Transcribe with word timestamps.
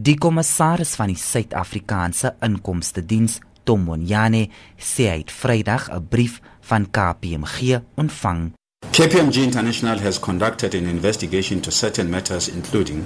Die 0.00 0.14
kommissaris 0.16 0.94
van 0.96 1.10
die 1.10 1.18
Suid-Afrikaanse 1.20 2.30
Inkomste 2.46 3.02
Diens, 3.04 3.34
Tom 3.68 3.82
Moyane, 3.84 4.46
sê 4.80 5.10
hy 5.10 5.16
het 5.20 5.32
Vrydag 5.34 5.90
'n 5.92 6.06
brief 6.08 6.38
van 6.68 6.86
KPMG 6.90 7.82
ontvang. 8.00 8.54
KPMG 8.96 9.36
International 9.42 9.98
has 10.00 10.18
conducted 10.18 10.74
an 10.74 10.86
investigation 10.86 11.60
to 11.60 11.70
certain 11.70 12.08
matters 12.08 12.48
including 12.48 13.04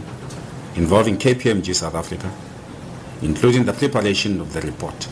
involving 0.75 1.19
KPMG 1.19 1.75
South 1.75 1.95
Africa, 1.95 2.31
including 3.23 3.65
the 3.65 3.73
preparation 3.73 4.41
of 4.41 4.53
the 4.53 4.61
report. 4.61 5.09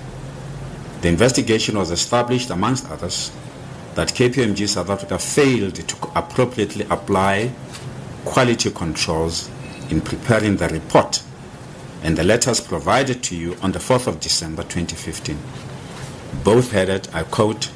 The 1.00 1.08
investigation 1.08 1.76
was 1.76 1.90
established, 1.90 2.50
amongst 2.50 2.84
others, 2.92 3.32
that 3.94 4.14
KPMG 4.14 4.68
South 4.68 4.90
Africa 4.90 5.18
failed 5.18 5.74
to 5.88 5.96
appropriately 6.14 6.86
apply 6.88 7.50
quality 8.24 8.70
controls 8.70 9.50
in 9.88 10.00
preparing 10.00 10.58
the 10.58 10.68
report 10.68 11.22
and 12.02 12.16
the 12.16 12.24
letters 12.24 12.60
provided 12.60 13.22
to 13.24 13.36
you 13.36 13.56
on 13.62 13.72
the 13.72 13.78
4th 13.78 14.06
of 14.06 14.20
December 14.20 14.62
2015. 14.62 15.38
Both 16.44 16.72
headed, 16.72 17.08
I 17.12 17.22
quote, 17.22 17.70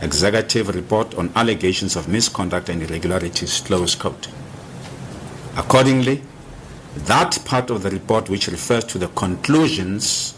Executive 0.00 0.74
Report 0.74 1.14
on 1.16 1.32
Allegations 1.34 1.96
of 1.96 2.08
Misconduct 2.08 2.68
and 2.68 2.82
Irregularities, 2.82 3.60
close 3.60 3.94
quote. 3.94 4.28
Accordingly, 5.56 6.22
that 7.06 7.38
part 7.44 7.70
of 7.70 7.82
the 7.82 7.90
report 7.90 8.28
which 8.28 8.48
refers 8.48 8.84
to 8.84 8.98
the 8.98 9.08
conclusions, 9.08 10.34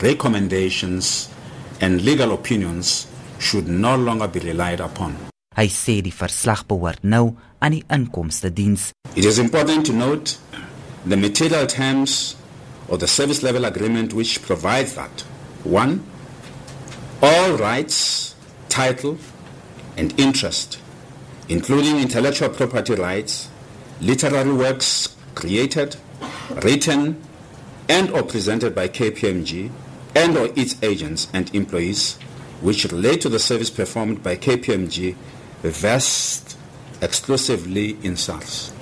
recommendations, 0.00 1.28
and 1.80 2.02
legal 2.02 2.32
opinions 2.32 3.06
should 3.38 3.68
no 3.68 3.96
longer 3.96 4.28
be 4.28 4.40
relied 4.40 4.80
upon. 4.80 5.16
Hy 5.58 5.66
sê 5.74 5.96
die 6.06 6.14
verslag 6.14 6.62
behoort 6.70 7.02
nou 7.02 7.32
aan 7.58 7.74
die 7.74 7.82
inkomste 7.90 8.50
diens. 8.54 8.92
It 9.16 9.24
is 9.26 9.38
important 9.42 9.86
to 9.86 9.92
note 9.92 10.38
the 11.06 11.16
material 11.18 11.66
terms 11.66 12.37
of 12.88 13.00
the 13.00 13.08
service 13.08 13.42
level 13.42 13.64
agreement 13.64 14.12
which 14.12 14.42
provides 14.42 14.94
that 14.94 15.20
1 15.64 16.04
all 17.22 17.56
rights, 17.56 18.34
title 18.68 19.18
and 19.96 20.18
interest 20.18 20.78
including 21.48 21.98
intellectual 21.98 22.48
property 22.50 22.94
rights, 22.94 23.48
literary 24.00 24.52
works 24.52 25.16
created, 25.34 25.96
written 26.62 27.20
and 27.88 28.10
or 28.10 28.22
presented 28.22 28.74
by 28.74 28.86
KPMG 28.88 29.70
and 30.14 30.36
or 30.36 30.50
its 30.56 30.80
agents 30.82 31.28
and 31.32 31.54
employees 31.54 32.18
which 32.60 32.84
relate 32.84 33.20
to 33.22 33.28
the 33.28 33.38
service 33.38 33.70
performed 33.70 34.22
by 34.22 34.36
KPMG 34.36 35.14
vest 35.62 36.58
exclusively 37.00 37.96
in 38.02 38.16
SARS. 38.16 38.72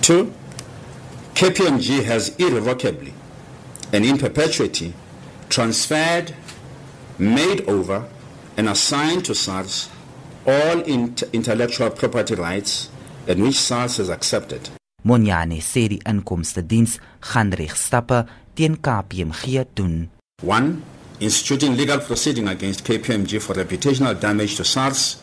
Two, 0.00 0.32
KPMG 1.34 2.04
has 2.04 2.28
irrevocably 2.38 3.12
and 3.92 4.04
in 4.04 4.18
perpetuity 4.18 4.94
transferred, 5.48 6.32
made 7.18 7.68
over, 7.68 8.06
and 8.56 8.68
assigned 8.68 9.24
to 9.24 9.34
SARS 9.34 9.88
all 10.46 10.80
intellectual 11.32 11.90
property 11.90 12.34
rights 12.36 12.88
and 13.26 13.42
which 13.42 13.58
SARS 13.58 13.96
has 13.96 14.10
accepted. 14.10 14.70
Moyane 15.04 15.60
sê 15.60 15.88
die 15.88 16.00
inkomste 16.06 16.62
diens 16.62 16.98
gaan 17.20 17.52
regstappe 17.52 18.24
teen 18.54 18.76
KPMG 18.76 19.66
doen. 19.74 20.08
1 20.42 20.82
instituting 21.20 21.76
legal 21.76 21.98
proceeding 21.98 22.48
against 22.48 22.84
KPMG 22.84 23.40
for 23.42 23.54
reputational 23.54 24.18
damage 24.18 24.56
to 24.56 24.64
SARS 24.64 25.16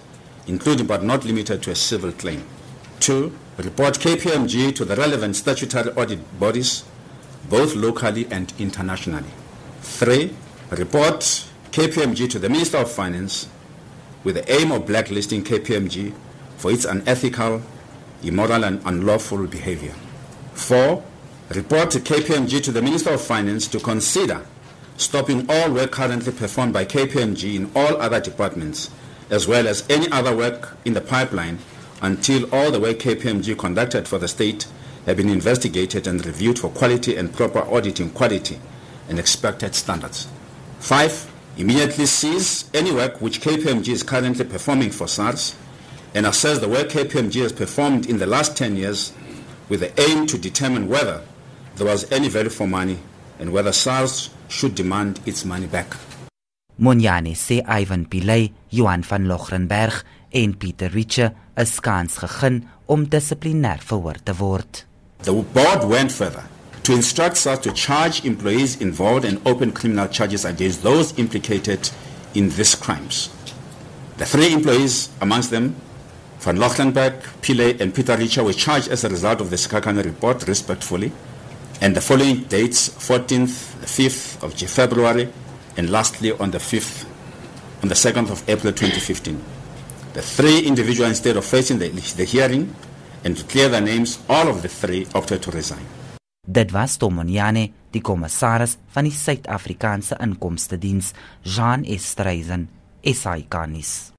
including 0.48 0.88
but 0.88 1.04
not 1.04 1.24
limited 1.24 1.62
to 1.64 1.72
a 1.72 1.76
civil 1.76 2.12
claim. 2.12 2.44
2 3.02 3.32
report 3.58 3.96
KPMG 3.96 4.74
to 4.76 4.86
the 4.86 4.96
relevant 4.96 5.36
statutory 5.36 5.90
audit 5.96 6.40
bodies 6.40 6.84
both 7.50 7.76
locally 7.76 8.28
and 8.30 8.54
internationally. 8.60 9.32
3 9.82 10.34
report 10.70 11.20
KPMG 11.72 12.30
to 12.30 12.40
the 12.40 12.48
Minister 12.48 12.78
of 12.78 12.92
Finance 12.92 13.48
with 14.24 14.36
the 14.36 14.52
aim 14.52 14.72
of 14.72 14.86
blacklisting 14.86 15.44
KPMG 15.44 16.14
for 16.58 16.72
its 16.72 16.86
unethical 16.86 17.64
immoral 18.24 18.64
and 18.64 18.82
unlawful 18.86 19.48
behavior. 19.48 19.94
Four, 20.54 21.04
report 21.56 21.90
to 21.92 22.00
KPMG 22.00 22.62
to 22.64 22.72
the 22.72 22.82
Minister 22.84 23.12
of 23.12 23.22
Finance 23.22 23.68
to 23.70 23.80
consider 23.80 24.46
stopping 24.98 25.50
all 25.50 25.72
work 25.72 25.92
currently 25.92 26.32
performed 26.32 26.74
by 26.74 26.86
KPMG 26.86 27.56
in 27.56 27.72
all 27.76 28.00
other 28.00 28.20
departments, 28.20 28.92
as 29.32 29.48
well 29.48 29.68
as 29.68 29.84
any 29.90 30.08
other 30.12 30.36
work 30.36 30.78
in 30.86 30.94
the 30.94 31.02
pipeline 31.02 31.58
until 32.02 32.54
all 32.54 32.72
the 32.72 32.80
work 32.80 32.98
KPMG 32.98 33.58
conducted 33.58 34.08
for 34.08 34.18
the 34.18 34.28
state 34.28 34.68
have 35.06 35.18
been 35.18 35.30
investigated 35.30 36.08
and 36.08 36.26
reviewed 36.26 36.60
for 36.60 36.70
quality 36.70 37.16
and 37.16 37.34
proper 37.34 37.60
auditing 37.60 38.10
quality 38.12 38.60
and 39.10 39.20
expected 39.20 39.76
standards. 39.76 40.28
Five, 40.80 41.32
immediately 41.58 42.06
cease 42.06 42.70
any 42.74 42.92
work 42.92 43.22
which 43.22 43.42
KPMG 43.42 43.90
is 43.90 44.04
currently 44.04 44.46
performing 44.46 44.92
for 44.92 45.08
SARS 45.08 45.56
and 46.14 46.26
assess 46.26 46.60
the 46.60 46.68
work 46.68 46.90
KPMG 46.90 47.42
has 47.42 47.54
performed 47.54 48.08
in 48.08 48.18
the 48.18 48.28
last 48.28 48.58
10 48.58 48.76
years 48.76 49.14
with 49.70 49.80
the 49.80 50.02
aim 50.02 50.28
to 50.28 50.38
determine 50.38 50.88
whether 50.90 51.22
there 51.76 51.88
was 51.88 52.12
any 52.12 52.28
value 52.28 52.50
for 52.50 52.68
money 52.68 53.00
and 53.40 53.54
whether 53.54 53.72
SARS 53.72 54.30
should 54.50 54.76
demand 54.76 55.20
its 55.26 55.46
money 55.46 55.68
back. 55.68 55.96
Moyane 56.82 57.36
sê 57.36 57.62
Ivan 57.82 58.08
Johan 58.72 59.04
van 59.04 59.28
Loggerenberg 59.28 60.04
en 60.34 60.58
Pieter 60.58 60.90
gegee 62.18 62.64
om 62.88 63.06
dissiplinêr 63.06 63.84
verhoor 63.86 64.18
te 64.24 64.34
word. 64.34 64.86
The 65.24 65.32
board 65.54 65.84
went 65.86 66.12
further 66.12 66.44
to 66.82 66.94
instruct 66.94 67.38
SARS 67.38 67.60
to 67.60 67.72
charge 67.72 68.26
employees 68.26 68.78
involved 68.82 69.26
in 69.26 69.40
open 69.46 69.72
criminal 69.72 70.08
charges 70.08 70.44
against 70.44 70.82
those 70.82 71.14
implicated 71.18 71.92
in 72.34 72.50
these 72.50 72.76
crimes. 72.76 73.30
The 74.18 74.26
three 74.26 74.52
employees 74.52 75.10
amongst 75.22 75.52
them 75.52 75.76
Van 76.40 76.58
Loggerenberg, 76.58 77.22
Pillay, 77.42 77.80
and 77.80 77.94
Peter 77.94 78.18
Richer 78.18 78.44
were 78.44 78.54
charged 78.54 78.88
as 78.88 79.04
a 79.04 79.10
result 79.10 79.42
of 79.42 79.52
the 79.52 79.56
Sikhakhane 79.58 80.04
report, 80.04 80.48
respectfully, 80.48 81.12
and 81.80 81.96
the 81.96 82.02
following 82.02 82.46
dates 82.46 82.90
14th, 82.90 83.76
5th 83.86 84.42
of 84.42 84.56
February, 84.70 85.30
and 85.78 85.90
lastly 85.90 86.32
on 86.32 86.52
the 86.52 86.58
5th, 86.58 87.06
on 87.84 87.90
the 87.90 87.96
2nd 87.96 88.30
of 88.30 88.48
April 88.50 88.74
2015. 88.74 89.42
The 90.14 90.22
three 90.22 90.68
individuals, 90.68 91.10
instead 91.10 91.38
of 91.38 91.46
facing 91.46 91.80
the, 91.80 91.90
the 91.90 92.26
hearing 92.26 92.76
and 93.24 93.38
to 93.38 93.44
clear 93.44 93.70
their 93.70 93.82
names, 93.82 94.20
all 94.28 94.48
of 94.48 94.62
the 94.62 94.68
three 94.68 95.08
opted 95.14 95.42
to 95.44 95.52
resign. 95.52 95.86
Dit 96.48 96.72
was 96.72 96.98
Tomoniane, 96.98 97.70
die 97.94 98.02
kommissaris 98.02 98.78
van 98.92 99.06
die 99.08 99.14
Suid-Afrikaanse 99.16 100.18
Inkomste 100.20 100.78
Diens, 100.82 101.14
Jean 101.44 101.86
Estreisen, 101.86 102.68
SAICanis. 103.04 104.12